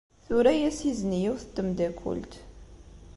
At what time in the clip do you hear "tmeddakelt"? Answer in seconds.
1.55-2.33